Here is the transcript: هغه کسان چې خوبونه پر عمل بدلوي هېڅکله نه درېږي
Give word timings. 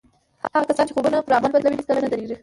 هغه 0.53 0.65
کسان 0.69 0.85
چې 0.87 0.95
خوبونه 0.95 1.17
پر 1.25 1.33
عمل 1.37 1.51
بدلوي 1.53 1.77
هېڅکله 1.79 2.01
نه 2.03 2.09
درېږي 2.11 2.35